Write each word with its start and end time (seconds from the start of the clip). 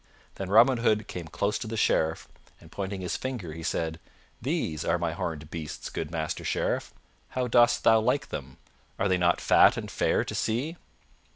Then 0.33 0.49
Robin 0.49 0.79
Hood 0.79 1.07
came 1.07 1.27
close 1.27 1.59
to 1.59 1.67
the 1.67 1.77
Sheriff 1.77 2.27
and 2.59 2.71
pointing 2.71 3.01
his 3.01 3.15
finger, 3.15 3.53
he 3.53 3.61
said, 3.61 3.99
"These 4.41 4.83
are 4.83 4.97
my 4.97 5.11
horned 5.11 5.51
beasts, 5.51 5.91
good 5.91 6.09
Master 6.09 6.43
Sheriff. 6.43 6.91
How 7.29 7.45
dost 7.47 7.83
thou 7.83 7.99
like 7.99 8.29
them? 8.29 8.57
Are 8.97 9.07
they 9.07 9.19
not 9.19 9.39
fat 9.39 9.77
and 9.77 9.91
fair 9.91 10.23
to 10.25 10.33
see?" 10.33 10.75